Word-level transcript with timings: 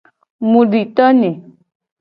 Mu 0.49 0.61
di 0.71 0.81
to 0.95 1.05
nye. 1.19 1.29